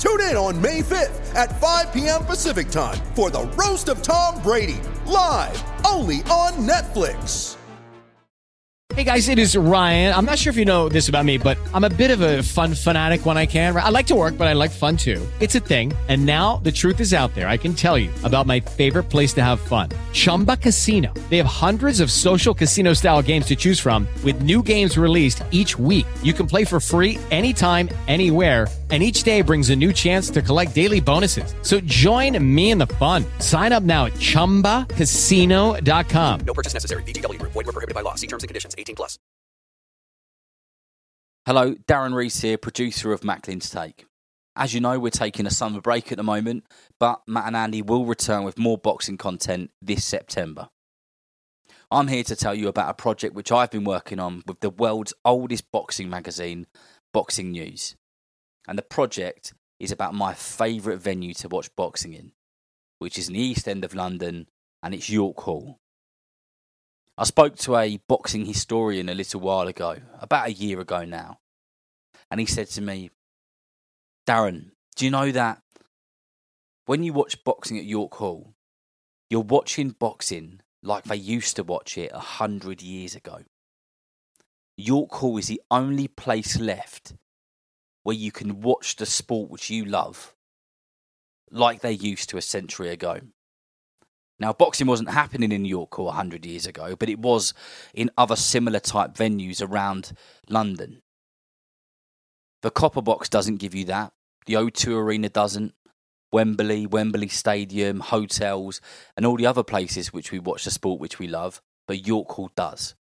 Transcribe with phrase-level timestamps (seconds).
[0.00, 2.24] Tune in on May 5th at 5 p.m.
[2.24, 7.58] Pacific time for the Roast of Tom Brady, live only on Netflix.
[8.94, 10.14] Hey guys, it is Ryan.
[10.14, 12.42] I'm not sure if you know this about me, but I'm a bit of a
[12.42, 13.76] fun fanatic when I can.
[13.76, 15.20] I like to work, but I like fun too.
[15.38, 15.92] It's a thing.
[16.08, 17.46] And now the truth is out there.
[17.46, 21.12] I can tell you about my favorite place to have fun Chumba Casino.
[21.28, 25.42] They have hundreds of social casino style games to choose from, with new games released
[25.50, 26.06] each week.
[26.22, 28.66] You can play for free anytime, anywhere.
[28.90, 31.54] And each day brings a new chance to collect daily bonuses.
[31.62, 33.24] So join me in the fun.
[33.38, 36.40] Sign up now at chumbacasino.com.
[36.40, 37.04] No purchase necessary.
[37.04, 37.52] VGW Group.
[37.52, 38.16] Void were prohibited by law.
[38.16, 38.74] See terms and conditions.
[38.76, 39.16] 18 plus.
[41.46, 44.04] Hello, Darren Rees here, producer of Macklin's Take.
[44.56, 46.64] As you know, we're taking a summer break at the moment,
[46.98, 50.68] but Matt and Andy will return with more boxing content this September.
[51.90, 54.70] I'm here to tell you about a project which I've been working on with the
[54.70, 56.66] world's oldest boxing magazine,
[57.12, 57.96] Boxing News.
[58.68, 62.32] And the project is about my favourite venue to watch boxing in,
[62.98, 64.46] which is in the East End of London,
[64.82, 65.78] and it's York Hall.
[67.16, 71.40] I spoke to a boxing historian a little while ago, about a year ago now,
[72.30, 73.10] and he said to me,
[74.26, 75.62] Darren, do you know that
[76.86, 78.54] when you watch boxing at York Hall,
[79.28, 83.40] you're watching boxing like they used to watch it a hundred years ago?
[84.76, 87.14] York Hall is the only place left
[88.10, 90.34] where you can watch the sport which you love
[91.48, 93.20] like they used to a century ago.
[94.40, 97.54] Now, boxing wasn't happening in York Hall 100 years ago, but it was
[97.94, 100.12] in other similar type venues around
[100.48, 101.02] London.
[102.62, 104.12] The Copper Box doesn't give you that.
[104.46, 105.72] The O2 Arena doesn't.
[106.32, 108.80] Wembley, Wembley Stadium, hotels,
[109.16, 112.28] and all the other places which we watch the sport which we love, but York
[112.32, 112.96] Hall does.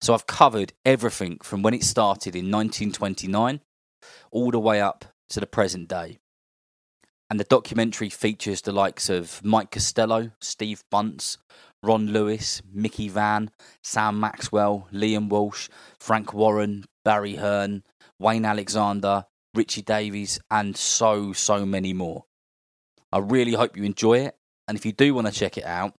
[0.00, 3.60] So I've covered everything from when it started in 1929
[4.30, 6.18] all the way up to the present day.
[7.28, 11.38] And the documentary features the likes of Mike Costello, Steve Bunce,
[11.82, 13.50] Ron Lewis, Mickey Vann,
[13.82, 15.68] Sam Maxwell, Liam Walsh,
[15.98, 17.84] Frank Warren, Barry Hearn,
[18.18, 22.24] Wayne Alexander, Richie Davies, and so, so many more.
[23.12, 24.36] I really hope you enjoy it.
[24.68, 25.94] And if you do want to check it out,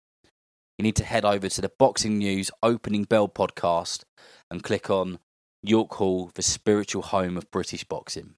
[0.78, 4.03] you need to head over to the Boxing News Opening Bell podcast
[4.50, 5.19] and click on
[5.63, 8.33] York Hall, the spiritual home of British boxing.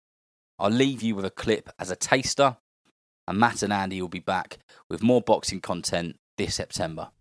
[0.59, 2.57] I'll leave you with a clip as a taster,
[3.27, 7.11] and Matt and Andy will be back with more boxing content this September.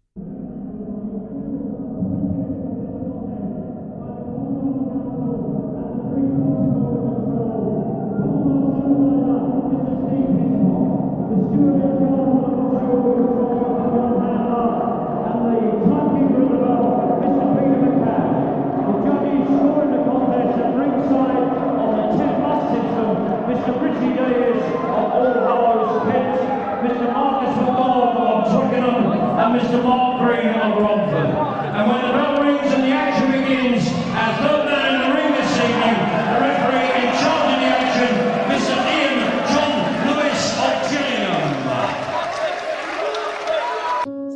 [29.38, 29.82] And Mr.
[29.82, 31.30] Mark Green of Romford.
[31.72, 35.32] And when the bell rings and the action begins, as third man in the ring
[35.32, 35.96] this evening,
[36.32, 38.10] the referee in charge of the action,
[38.52, 38.76] Mr.
[38.92, 39.16] Ian
[39.48, 39.74] John
[40.06, 41.48] Lewis of Gillingham.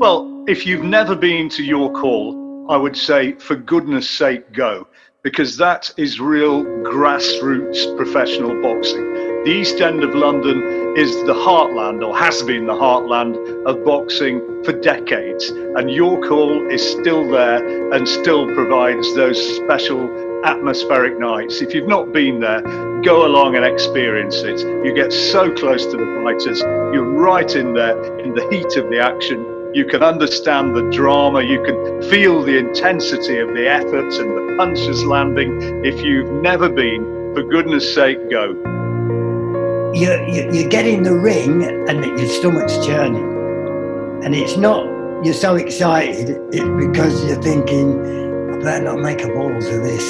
[0.01, 4.89] Well, if you've never been to York Hall, I would say, for goodness sake, go,
[5.23, 9.16] because that is real grassroots professional boxing.
[9.47, 14.41] The East End of London is the heartland, or has been the heartland, of boxing
[14.65, 20.11] for decades, and York Hall is still there and still provides those special
[20.45, 21.63] atmospheric nights.
[21.63, 22.61] If you've not been there,
[23.03, 24.59] go along and experience it.
[24.85, 26.59] You get so close to the fighters,
[26.93, 31.43] you're right in there in the heat of the action you can understand the drama,
[31.43, 35.85] you can feel the intensity of the efforts and the punches landing.
[35.85, 37.05] If you've never been,
[37.35, 38.76] for goodness sake, go.
[39.97, 43.25] You, you, you get in the ring and your stomach's churning.
[44.23, 44.85] And it's not
[45.25, 47.99] you're so excited it, because you're thinking,
[48.53, 50.05] I better not make a balls of this.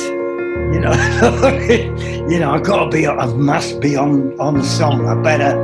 [0.74, 0.92] You know,
[2.28, 5.06] you know, I've got to be, I must be on on song.
[5.06, 5.56] I better,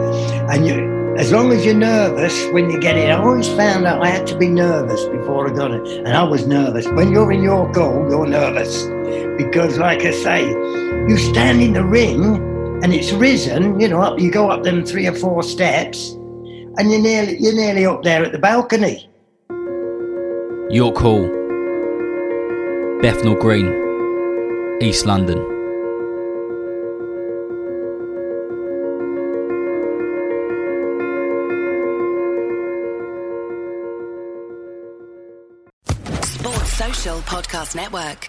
[0.50, 0.92] and you.
[1.18, 4.26] As long as you're nervous when you get it, I always found out I had
[4.28, 6.86] to be nervous before I got it, and I was nervous.
[6.86, 8.84] When you're in your goal, you're nervous
[9.36, 12.51] because, like I say, you stand in the ring
[12.82, 13.80] and it's risen.
[13.80, 17.54] You know, up you go up them three or four steps, and you're nearly you're
[17.54, 19.08] nearly up there at the balcony.
[20.70, 21.28] York Hall,
[23.00, 23.68] Bethnal Green,
[24.82, 25.38] East London.
[36.24, 38.28] Sports Social Podcast Network.